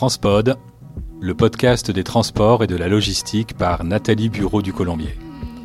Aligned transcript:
Transpod, 0.00 0.56
le 1.20 1.34
podcast 1.34 1.90
des 1.90 2.04
transports 2.04 2.64
et 2.64 2.66
de 2.66 2.74
la 2.74 2.88
logistique 2.88 3.54
par 3.54 3.84
Nathalie 3.84 4.30
Bureau 4.30 4.62
du 4.62 4.72
Colombier. 4.72 5.14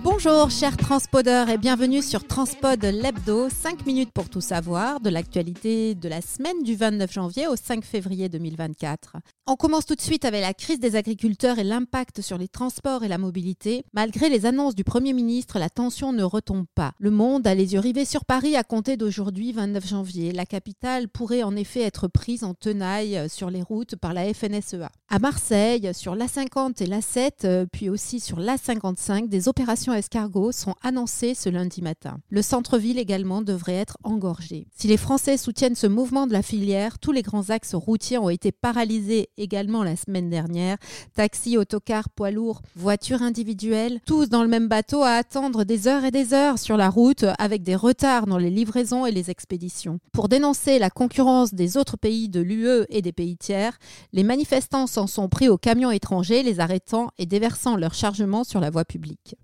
Bonjour 0.06 0.52
chers 0.52 0.78
transpodeurs 0.78 1.50
et 1.50 1.58
bienvenue 1.58 2.04
sur 2.04 2.28
Transpod 2.28 2.80
l'Hebdo, 2.86 3.50
5 3.50 3.88
minutes 3.88 4.12
pour 4.12 4.30
tout 4.30 4.40
savoir 4.40 5.00
de 5.00 5.10
l'actualité 5.10 5.96
de 5.96 6.08
la 6.08 6.22
semaine 6.22 6.62
du 6.62 6.76
29 6.76 7.12
janvier 7.12 7.48
au 7.48 7.56
5 7.56 7.84
février 7.84 8.30
2024. 8.30 9.14
On 9.48 9.56
commence 9.56 9.88
tout 9.88 9.96
de 9.96 10.02
suite 10.02 10.24
avec 10.24 10.42
la 10.42 10.54
crise 10.54 10.80
des 10.80 10.96
agriculteurs 10.96 11.58
et 11.58 11.64
l'impact 11.64 12.22
sur 12.22 12.38
les 12.38 12.48
transports 12.48 13.04
et 13.04 13.08
la 13.08 13.18
mobilité. 13.18 13.84
Malgré 13.94 14.30
les 14.30 14.46
annonces 14.46 14.76
du 14.76 14.84
Premier 14.84 15.12
ministre, 15.12 15.58
la 15.58 15.70
tension 15.70 16.14
ne 16.14 16.24
retombe 16.24 16.66
pas. 16.76 16.94
Le 17.00 17.10
monde 17.10 17.48
a 17.48 17.56
les 17.56 17.74
yeux 17.74 17.80
rivés 17.80 18.06
sur 18.06 18.26
Paris 18.26 18.56
à 18.56 18.64
compter 18.64 18.98
d'aujourd'hui 18.98 19.54
29 19.54 19.88
janvier. 19.88 20.32
La 20.34 20.46
capitale 20.46 21.10
pourrait 21.10 21.42
en 21.42 21.56
effet 21.56 21.82
être 21.82 22.08
prise 22.08 22.44
en 22.44 22.54
tenaille 22.54 23.28
sur 23.28 23.50
les 23.50 23.64
routes 23.64 23.96
par 23.96 24.14
la 24.14 24.32
FNSEA. 24.32 24.92
À 25.10 25.20
Marseille, 25.20 25.92
sur 25.94 26.16
l'A50 26.16 26.84
et 26.84 26.88
l'A7, 26.88 27.68
puis 27.72 27.90
aussi 27.90 28.20
sur 28.20 28.40
l'A55, 28.40 29.30
des 29.30 29.48
opérations 29.48 29.95
escargots 29.96 30.52
sont 30.52 30.76
annoncés 30.84 31.34
ce 31.36 31.50
lundi 31.50 31.82
matin. 31.82 32.20
Le 32.30 32.42
centre-ville 32.42 33.00
également 33.00 33.42
devrait 33.42 33.76
être 33.76 33.98
engorgé. 34.04 34.68
Si 34.76 34.88
les 34.88 34.98
Français 34.98 35.38
soutiennent 35.38 35.76
ce 35.76 35.88
mouvement 35.88 36.28
de 36.28 36.34
la 36.34 36.42
filière, 36.42 37.00
tous 37.00 37.12
les 37.12 37.22
grands 37.22 37.50
axes 37.50 37.74
routiers 37.74 38.18
ont 38.18 38.30
été 38.30 38.52
paralysés 38.52 39.30
également 39.38 39.84
la 39.84 39.96
semaine 39.96 40.30
dernière. 40.30 40.78
Taxis, 41.14 41.58
autocars, 41.58 42.10
poids 42.10 42.32
lourds, 42.32 42.62
voitures 42.76 43.22
individuelles, 43.22 44.00
tous 44.06 44.30
dans 44.30 44.44
le 44.44 44.50
même 44.50 44.68
bateau 44.68 45.04
à 45.04 45.12
attendre 45.12 45.64
des 45.64 45.88
heures 45.88 46.06
et 46.06 46.12
des 46.12 46.34
heures 46.34 46.60
sur 46.60 46.78
la 46.78 46.90
route 46.90 47.26
avec 47.40 47.64
des 47.64 47.76
retards 47.76 48.28
dans 48.28 48.38
les 48.38 48.50
livraisons 48.50 49.06
et 49.06 49.12
les 49.12 49.30
expéditions. 49.30 50.00
Pour 50.12 50.30
dénoncer 50.30 50.80
la 50.80 50.90
concurrence 50.90 51.54
des 51.54 51.78
autres 51.78 51.98
pays 51.98 52.30
de 52.30 52.42
l'UE 52.42 52.86
et 52.90 53.02
des 53.02 53.12
pays 53.12 53.38
tiers, 53.38 53.78
les 54.14 54.24
manifestants 54.24 54.88
s'en 54.88 55.08
sont 55.08 55.30
pris 55.30 55.50
aux 55.50 55.58
camions 55.58 55.92
étrangers, 55.92 56.44
les 56.44 56.60
arrêtant 56.60 57.10
et 57.18 57.26
déversant 57.26 57.78
leur 57.78 57.94
chargement 57.94 58.44
sur 58.44 58.60
la 58.60 58.70
voie 58.70 58.86
publique. 58.86 59.36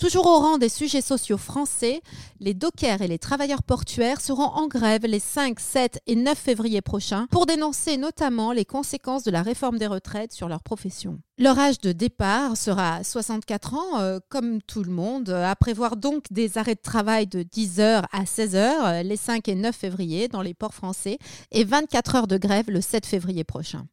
Toujours 0.00 0.24
au 0.24 0.38
rang 0.38 0.56
des 0.56 0.70
sujets 0.70 1.02
sociaux 1.02 1.36
français, 1.36 2.00
les 2.40 2.54
dockers 2.54 3.02
et 3.02 3.06
les 3.06 3.18
travailleurs 3.18 3.62
portuaires 3.62 4.22
seront 4.22 4.44
en 4.46 4.66
grève 4.66 5.04
les 5.04 5.20
5, 5.20 5.60
7 5.60 6.00
et 6.06 6.16
9 6.16 6.38
février 6.38 6.80
prochains 6.80 7.26
pour 7.30 7.44
dénoncer 7.44 7.98
notamment 7.98 8.52
les 8.52 8.64
conséquences 8.64 9.24
de 9.24 9.30
la 9.30 9.42
réforme 9.42 9.76
des 9.76 9.86
retraites 9.86 10.32
sur 10.32 10.48
leur 10.48 10.62
profession. 10.62 11.20
Leur 11.36 11.58
âge 11.58 11.80
de 11.80 11.92
départ 11.92 12.56
sera 12.56 13.04
64 13.04 13.74
ans, 13.74 14.00
euh, 14.00 14.20
comme 14.30 14.62
tout 14.62 14.84
le 14.84 14.90
monde, 14.90 15.28
à 15.28 15.54
prévoir 15.54 15.98
donc 15.98 16.24
des 16.30 16.56
arrêts 16.56 16.76
de 16.76 16.80
travail 16.80 17.26
de 17.26 17.42
10h 17.42 18.04
à 18.10 18.24
16h 18.24 19.02
les 19.02 19.16
5 19.18 19.48
et 19.50 19.54
9 19.54 19.76
février 19.76 20.28
dans 20.28 20.40
les 20.40 20.54
ports 20.54 20.72
français 20.72 21.18
et 21.52 21.64
24 21.64 22.14
heures 22.14 22.26
de 22.26 22.38
grève 22.38 22.70
le 22.70 22.80
7 22.80 23.04
février 23.04 23.44
prochain. 23.44 23.84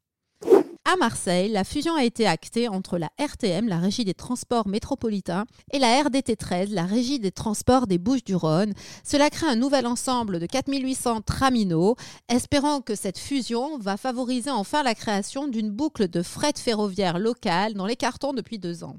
À 0.89 0.95
Marseille, 0.95 1.49
la 1.49 1.65
fusion 1.65 1.95
a 1.95 2.05
été 2.05 2.25
actée 2.25 2.69
entre 2.69 2.97
la 2.97 3.09
RTM, 3.17 3.67
la 3.67 3.77
Régie 3.77 4.05
des 4.05 4.13
Transports 4.13 4.69
Métropolitains, 4.69 5.45
et 5.73 5.79
la 5.79 6.01
RDT 6.01 6.37
13, 6.37 6.71
la 6.71 6.85
Régie 6.85 7.19
des 7.19 7.33
Transports 7.33 7.87
des 7.87 7.97
Bouches-du-Rhône. 7.97 8.73
Cela 9.03 9.29
crée 9.29 9.47
un 9.47 9.57
nouvel 9.57 9.85
ensemble 9.85 10.39
de 10.39 10.45
4800 10.45 11.23
traminots, 11.23 11.97
espérant 12.29 12.79
que 12.79 12.95
cette 12.95 13.17
fusion 13.17 13.77
va 13.79 13.97
favoriser 13.97 14.49
enfin 14.49 14.81
la 14.81 14.95
création 14.95 15.49
d'une 15.49 15.71
boucle 15.71 16.07
de 16.07 16.23
fret 16.23 16.53
ferroviaire 16.55 17.19
locale 17.19 17.73
dans 17.73 17.85
les 17.85 17.97
cartons 17.97 18.31
depuis 18.31 18.57
deux 18.57 18.85
ans. 18.85 18.95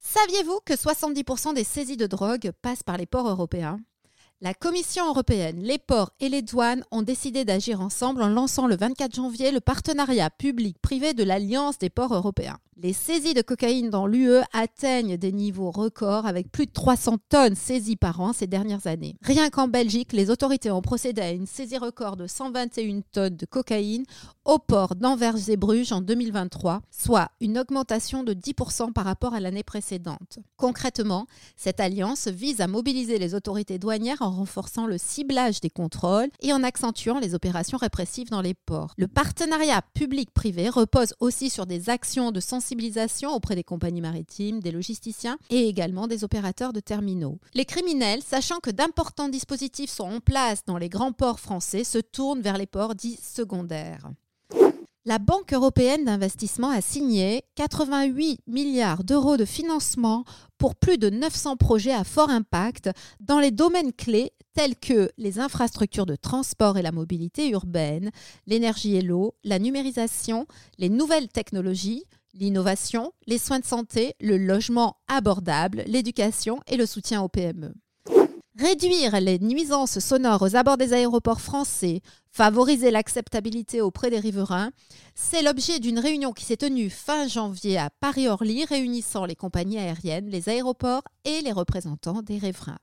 Saviez-vous 0.00 0.58
que 0.64 0.72
70% 0.72 1.54
des 1.54 1.62
saisies 1.62 1.98
de 1.98 2.08
drogue 2.08 2.50
passent 2.62 2.82
par 2.82 2.96
les 2.96 3.06
ports 3.06 3.28
européens? 3.28 3.78
La 4.42 4.54
Commission 4.54 5.06
européenne, 5.06 5.60
les 5.60 5.76
ports 5.76 6.12
et 6.18 6.30
les 6.30 6.40
douanes 6.40 6.82
ont 6.90 7.02
décidé 7.02 7.44
d'agir 7.44 7.82
ensemble 7.82 8.22
en 8.22 8.28
lançant 8.28 8.66
le 8.66 8.74
24 8.74 9.14
janvier 9.14 9.52
le 9.52 9.60
partenariat 9.60 10.30
public-privé 10.30 11.12
de 11.12 11.24
l'Alliance 11.24 11.78
des 11.78 11.90
ports 11.90 12.14
européens. 12.14 12.58
Les 12.82 12.94
saisies 12.94 13.34
de 13.34 13.42
cocaïne 13.42 13.90
dans 13.90 14.06
l'UE 14.06 14.40
atteignent 14.54 15.18
des 15.18 15.32
niveaux 15.32 15.70
records 15.70 16.24
avec 16.24 16.50
plus 16.50 16.64
de 16.64 16.70
300 16.70 17.18
tonnes 17.28 17.54
saisies 17.54 17.96
par 17.96 18.22
an 18.22 18.32
ces 18.32 18.46
dernières 18.46 18.86
années. 18.86 19.16
Rien 19.20 19.50
qu'en 19.50 19.68
Belgique, 19.68 20.14
les 20.14 20.30
autorités 20.30 20.70
ont 20.70 20.80
procédé 20.80 21.20
à 21.20 21.30
une 21.30 21.46
saisie 21.46 21.76
record 21.76 22.16
de 22.16 22.26
121 22.26 23.02
tonnes 23.12 23.36
de 23.36 23.44
cocaïne 23.44 24.04
au 24.46 24.58
port 24.58 24.94
d'Anvers 24.94 25.50
et 25.50 25.58
Bruges 25.58 25.92
en 25.92 26.00
2023, 26.00 26.80
soit 26.90 27.30
une 27.42 27.58
augmentation 27.58 28.24
de 28.24 28.32
10% 28.32 28.94
par 28.94 29.04
rapport 29.04 29.34
à 29.34 29.40
l'année 29.40 29.62
précédente. 29.62 30.38
Concrètement, 30.56 31.26
cette 31.56 31.80
alliance 31.80 32.28
vise 32.28 32.62
à 32.62 32.66
mobiliser 32.66 33.18
les 33.18 33.34
autorités 33.34 33.78
douanières 33.78 34.22
en 34.22 34.30
renforçant 34.30 34.86
le 34.86 34.96
ciblage 34.96 35.60
des 35.60 35.68
contrôles 35.68 36.30
et 36.40 36.54
en 36.54 36.62
accentuant 36.62 37.18
les 37.18 37.34
opérations 37.34 37.76
répressives 37.76 38.30
dans 38.30 38.40
les 38.40 38.54
ports. 38.54 38.94
Le 38.96 39.06
partenariat 39.06 39.82
public-privé 39.92 40.70
repose 40.70 41.12
aussi 41.20 41.50
sur 41.50 41.66
des 41.66 41.90
actions 41.90 42.32
de 42.32 42.40
sensibilisation 42.40 42.69
auprès 43.34 43.54
des 43.54 43.64
compagnies 43.64 44.00
maritimes, 44.00 44.60
des 44.60 44.70
logisticiens 44.70 45.38
et 45.50 45.68
également 45.68 46.06
des 46.06 46.24
opérateurs 46.24 46.72
de 46.72 46.80
terminaux. 46.80 47.38
Les 47.54 47.64
criminels, 47.64 48.22
sachant 48.22 48.60
que 48.60 48.70
d'importants 48.70 49.28
dispositifs 49.28 49.90
sont 49.90 50.04
en 50.04 50.20
place 50.20 50.64
dans 50.66 50.78
les 50.78 50.88
grands 50.88 51.12
ports 51.12 51.40
français, 51.40 51.84
se 51.84 51.98
tournent 51.98 52.42
vers 52.42 52.58
les 52.58 52.66
ports 52.66 52.94
dits 52.94 53.18
secondaires. 53.22 54.10
La 55.06 55.18
Banque 55.18 55.54
européenne 55.54 56.04
d'investissement 56.04 56.68
a 56.68 56.82
signé 56.82 57.42
88 57.54 58.40
milliards 58.46 59.02
d'euros 59.02 59.38
de 59.38 59.46
financement 59.46 60.24
pour 60.58 60.76
plus 60.76 60.98
de 60.98 61.08
900 61.08 61.56
projets 61.56 61.94
à 61.94 62.04
fort 62.04 62.28
impact 62.28 62.90
dans 63.18 63.40
les 63.40 63.50
domaines 63.50 63.94
clés 63.94 64.32
tels 64.54 64.76
que 64.76 65.10
les 65.16 65.38
infrastructures 65.38 66.04
de 66.04 66.16
transport 66.16 66.76
et 66.76 66.82
la 66.82 66.92
mobilité 66.92 67.48
urbaine, 67.48 68.10
l'énergie 68.46 68.94
et 68.94 69.00
l'eau, 69.00 69.34
la 69.42 69.58
numérisation, 69.58 70.46
les 70.76 70.90
nouvelles 70.90 71.28
technologies, 71.28 72.04
l'innovation, 72.34 73.12
les 73.26 73.38
soins 73.38 73.60
de 73.60 73.64
santé, 73.64 74.14
le 74.20 74.36
logement 74.36 74.96
abordable, 75.08 75.84
l'éducation 75.86 76.60
et 76.66 76.76
le 76.76 76.86
soutien 76.86 77.22
aux 77.22 77.28
PME. 77.28 77.72
Réduire 78.58 79.20
les 79.20 79.38
nuisances 79.38 80.00
sonores 80.00 80.42
aux 80.42 80.56
abords 80.56 80.76
des 80.76 80.92
aéroports 80.92 81.40
français, 81.40 82.02
favoriser 82.30 82.90
l'acceptabilité 82.90 83.80
auprès 83.80 84.10
des 84.10 84.18
riverains, 84.18 84.70
c'est 85.14 85.42
l'objet 85.42 85.80
d'une 85.80 85.98
réunion 85.98 86.32
qui 86.32 86.44
s'est 86.44 86.56
tenue 86.56 86.90
fin 86.90 87.26
janvier 87.26 87.78
à 87.78 87.90
Paris-Orly 88.00 88.64
réunissant 88.64 89.24
les 89.24 89.36
compagnies 89.36 89.78
aériennes, 89.78 90.28
les 90.28 90.48
aéroports 90.48 91.04
et 91.24 91.40
les 91.40 91.52
représentants 91.52 92.22
des 92.22 92.38
riverains. 92.38 92.78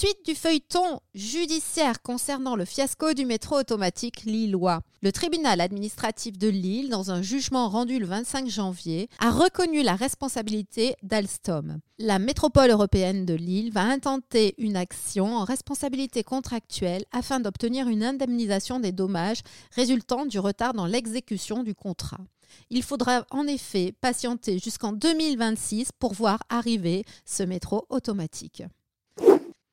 Suite 0.00 0.24
du 0.24 0.34
feuilleton 0.34 1.00
judiciaire 1.12 2.00
concernant 2.00 2.56
le 2.56 2.64
fiasco 2.64 3.12
du 3.12 3.26
métro 3.26 3.58
automatique 3.58 4.22
lillois. 4.22 4.80
Le 5.02 5.12
tribunal 5.12 5.60
administratif 5.60 6.38
de 6.38 6.48
Lille, 6.48 6.88
dans 6.88 7.10
un 7.10 7.20
jugement 7.20 7.68
rendu 7.68 7.98
le 7.98 8.06
25 8.06 8.48
janvier, 8.48 9.10
a 9.18 9.30
reconnu 9.30 9.82
la 9.82 9.96
responsabilité 9.96 10.94
d'Alstom. 11.02 11.80
La 11.98 12.18
métropole 12.18 12.70
européenne 12.70 13.26
de 13.26 13.34
Lille 13.34 13.74
va 13.74 13.82
intenter 13.82 14.54
une 14.56 14.78
action 14.78 15.36
en 15.36 15.44
responsabilité 15.44 16.24
contractuelle 16.24 17.04
afin 17.12 17.38
d'obtenir 17.38 17.86
une 17.86 18.02
indemnisation 18.02 18.80
des 18.80 18.92
dommages 18.92 19.42
résultant 19.72 20.24
du 20.24 20.38
retard 20.38 20.72
dans 20.72 20.86
l'exécution 20.86 21.62
du 21.62 21.74
contrat. 21.74 22.24
Il 22.70 22.82
faudra 22.82 23.26
en 23.30 23.46
effet 23.46 23.92
patienter 24.00 24.58
jusqu'en 24.58 24.94
2026 24.94 25.90
pour 25.98 26.14
voir 26.14 26.38
arriver 26.48 27.04
ce 27.26 27.42
métro 27.42 27.84
automatique. 27.90 28.62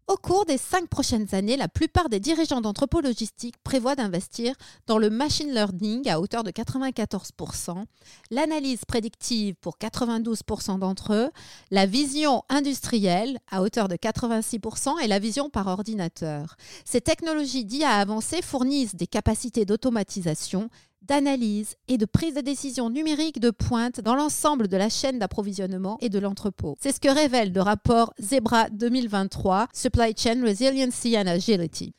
Au 0.10 0.16
cours 0.16 0.46
des 0.46 0.58
cinq 0.58 0.88
prochaines 0.88 1.36
années, 1.36 1.58
la 1.58 1.68
plupart 1.68 2.08
des 2.08 2.22
dirigeants 2.22 2.62
d'entrepôts 2.62 3.02
logistiques 3.02 3.62
prévoient 3.62 3.98
d'investir 3.98 4.56
dans 4.86 5.00
le 5.00 5.10
machine 5.10 5.52
learning 5.52 6.08
à 6.08 6.22
hauteur 6.22 6.46
de 6.46 6.52
94%, 6.52 7.84
l'analyse 8.32 8.86
prédictive 8.86 9.56
pour 9.60 9.78
92% 9.78 10.80
d'entre 10.80 11.14
eux, 11.14 11.30
la 11.72 11.86
vision 11.86 12.44
industrielle 12.48 13.38
à 13.52 13.62
hauteur 13.62 13.90
de 13.90 13.96
86% 13.96 14.98
et 15.04 15.08
la 15.08 15.20
vision 15.20 15.50
par 15.50 15.68
ordinateur. 15.68 16.56
Ces 16.86 17.02
technologies 17.02 17.66
d'IA 17.66 17.90
avancées 17.90 18.42
fournissent 18.42 18.96
des 18.96 19.08
capacités 19.08 19.66
d'automatisation 19.66 20.70
d'analyse 21.02 21.76
et 21.88 21.98
de 21.98 22.06
prise 22.06 22.34
de 22.34 22.42
décision 22.42 22.90
numérique 22.90 23.40
de 23.40 23.50
pointe 23.50 24.02
dans 24.02 24.16
l'ensemble 24.16 24.68
de 24.68 24.78
la 24.78 24.90
chaîne 24.90 25.20
d'approvisionnement 25.20 25.98
et 26.02 26.10
de 26.10 26.20
l'entrepôt. 26.20 26.76
C'est 26.82 26.92
ce 26.92 27.00
que 27.00 27.14
révèle 27.14 27.54
le 27.54 27.62
rapport 27.62 28.14
Zebra 28.20 28.70
2023 28.70 29.68
Supply 29.74 30.14
Chain 30.18 30.42
Resiliency 30.44 31.18
and 31.18 31.28
Agility. 31.28 31.94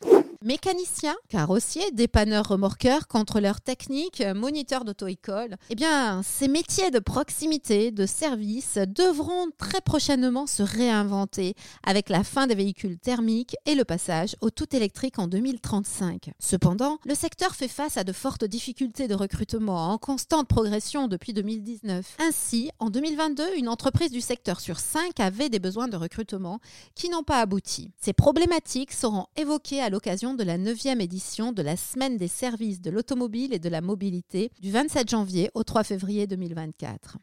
Mécaniciens, 0.44 1.16
carrossiers, 1.28 1.90
dépanneurs 1.90 2.46
remorqueurs, 2.46 3.08
contrôleurs 3.08 3.60
techniques, 3.60 4.22
moniteurs 4.36 4.84
d'auto-école, 4.84 5.56
eh 5.68 5.74
bien, 5.74 6.22
ces 6.22 6.46
métiers 6.46 6.92
de 6.92 7.00
proximité, 7.00 7.90
de 7.90 8.06
service, 8.06 8.78
devront 8.86 9.48
très 9.58 9.80
prochainement 9.80 10.46
se 10.46 10.62
réinventer 10.62 11.54
avec 11.84 12.08
la 12.08 12.22
fin 12.22 12.46
des 12.46 12.54
véhicules 12.54 13.00
thermiques 13.00 13.56
et 13.66 13.74
le 13.74 13.84
passage 13.84 14.36
au 14.40 14.50
tout 14.50 14.76
électrique 14.76 15.18
en 15.18 15.26
2035. 15.26 16.30
Cependant, 16.38 16.98
le 17.04 17.16
secteur 17.16 17.56
fait 17.56 17.66
face 17.66 17.96
à 17.96 18.04
de 18.04 18.12
fortes 18.12 18.44
difficultés 18.44 19.08
de 19.08 19.16
recrutement 19.16 19.90
en 19.90 19.98
constante 19.98 20.46
progression 20.46 21.08
depuis 21.08 21.32
2019. 21.32 22.14
Ainsi, 22.20 22.70
en 22.78 22.90
2022, 22.90 23.56
une 23.56 23.68
entreprise 23.68 24.12
du 24.12 24.20
secteur 24.20 24.60
sur 24.60 24.78
cinq 24.78 25.18
avait 25.18 25.48
des 25.48 25.58
besoins 25.58 25.88
de 25.88 25.96
recrutement 25.96 26.60
qui 26.94 27.08
n'ont 27.08 27.24
pas 27.24 27.40
abouti. 27.40 27.90
Ces 28.00 28.12
problématiques 28.12 28.92
seront 28.92 29.26
évoquées 29.34 29.82
à 29.82 29.90
l'occasion 29.90 30.27
de 30.34 30.44
la 30.44 30.58
9e 30.58 31.00
édition 31.00 31.52
de 31.52 31.62
la 31.62 31.76
Semaine 31.76 32.16
des 32.16 32.28
services 32.28 32.80
de 32.80 32.90
l'automobile 32.90 33.52
et 33.52 33.58
de 33.58 33.68
la 33.68 33.80
mobilité 33.80 34.50
du 34.60 34.70
27 34.70 35.08
janvier 35.08 35.50
au 35.54 35.64
3 35.64 35.84
février 35.84 36.26
2024. 36.26 37.18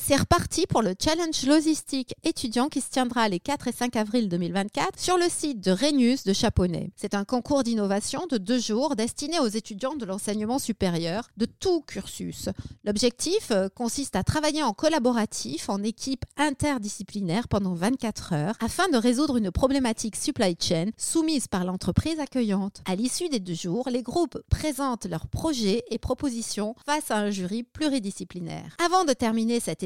C'est 0.00 0.16
reparti 0.16 0.66
pour 0.66 0.80
le 0.80 0.94
challenge 0.98 1.44
logistique 1.44 2.14
étudiant 2.24 2.68
qui 2.68 2.80
se 2.80 2.88
tiendra 2.90 3.28
les 3.28 3.40
4 3.40 3.68
et 3.68 3.72
5 3.72 3.96
avril 3.96 4.28
2024 4.28 4.98
sur 4.98 5.18
le 5.18 5.28
site 5.28 5.60
de 5.60 5.70
Renius 5.70 6.24
de 6.24 6.32
Chaponnet. 6.32 6.90
C'est 6.96 7.14
un 7.14 7.24
concours 7.24 7.62
d'innovation 7.62 8.26
de 8.30 8.38
deux 8.38 8.58
jours 8.58 8.96
destiné 8.96 9.38
aux 9.38 9.48
étudiants 9.48 9.96
de 9.96 10.06
l'enseignement 10.06 10.58
supérieur 10.58 11.28
de 11.36 11.46
tout 11.46 11.82
cursus. 11.82 12.48
L'objectif 12.84 13.50
euh, 13.50 13.68
consiste 13.68 14.16
à 14.16 14.22
travailler 14.22 14.62
en 14.62 14.72
collaboratif, 14.72 15.68
en 15.68 15.82
équipe 15.82 16.24
interdisciplinaire 16.36 17.48
pendant 17.48 17.74
24 17.74 18.32
heures 18.32 18.54
afin 18.60 18.88
de 18.88 18.96
résoudre 18.96 19.36
une 19.36 19.50
problématique 19.50 20.16
supply 20.16 20.56
chain 20.58 20.86
soumise 20.96 21.48
par 21.48 21.64
l'entreprise 21.64 22.20
accueillante. 22.20 22.82
À 22.86 22.94
l'issue 22.94 23.28
des 23.28 23.40
deux 23.40 23.54
jours, 23.54 23.88
les 23.90 24.02
groupes 24.02 24.38
présentent 24.48 25.06
leurs 25.06 25.26
projets 25.26 25.82
et 25.90 25.98
propositions 25.98 26.74
face 26.86 27.10
à 27.10 27.18
un 27.18 27.30
jury 27.30 27.62
pluridisciplinaire. 27.62 28.76
Avant 28.82 29.04
de 29.04 29.12
terminer 29.12 29.60
cette 29.60 29.82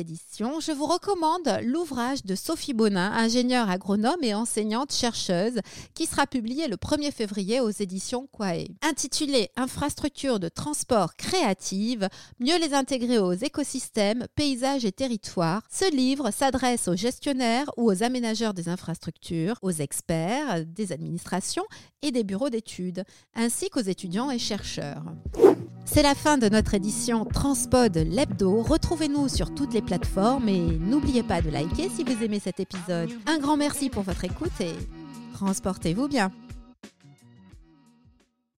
je 0.61 0.73
vous 0.73 0.87
recommande 0.87 1.61
l'ouvrage 1.65 2.25
de 2.25 2.35
Sophie 2.35 2.73
Bonin, 2.73 3.13
ingénieure 3.13 3.71
agronome 3.71 4.23
et 4.23 4.35
enseignante-chercheuse, 4.35 5.61
qui 5.95 6.07
sera 6.07 6.27
publié 6.27 6.69
le 6.69 6.77
1er 6.77 7.13
février 7.13 7.61
aux 7.61 7.71
éditions 7.71 8.29
Quae. 8.33 8.69
Intitulé 8.83 9.51
Infrastructures 9.57 10.41
de 10.41 10.49
transport 10.49 11.17
créatives, 11.17 12.09
mieux 12.41 12.59
les 12.59 12.75
intégrer 12.75 13.19
aux 13.19 13.33
écosystèmes, 13.33 14.27
paysages 14.35 14.85
et 14.85 14.93
territoires, 14.93 15.63
ce 15.71 15.91
livre 15.95 16.31
s'adresse 16.31 16.89
aux 16.89 16.97
gestionnaires 16.97 17.71
ou 17.77 17.91
aux 17.91 18.03
aménageurs 18.03 18.55
des 18.55 18.69
infrastructures, 18.69 19.57
aux 19.63 19.71
experts 19.71 20.65
des 20.67 20.93
administrations 20.93 21.65
et 22.03 22.11
des 22.11 22.25
bureaux 22.25 22.51
d'études, 22.51 23.05
ainsi 23.35 23.71
qu'aux 23.71 23.81
étudiants 23.81 24.31
et 24.31 24.39
chercheurs. 24.39 25.05
C'est 25.85 26.03
la 26.03 26.15
fin 26.15 26.39
de 26.39 26.49
notre 26.49 26.75
édition 26.75 27.25
Transpod 27.25 27.97
l'hebdo. 27.97 28.63
Retrouvez-nous 28.63 29.29
sur 29.29 29.55
toutes 29.55 29.75
les 29.75 29.83
plateformes 29.83 30.49
et 30.49 30.79
n'oubliez 30.79 31.23
pas 31.23 31.43
de 31.43 31.51
liker 31.51 31.89
si 31.95 32.05
vous 32.05 32.23
aimez 32.23 32.41
cet 32.41 32.61
épisode. 32.61 33.11
Un 33.27 33.39
grand 33.39 33.57
merci 33.57 33.91
pour 33.91 34.03
votre 34.03 34.25
écoute 34.25 34.61
et 34.61 34.73
transportez-vous 35.35 36.09
bien. 36.09 36.31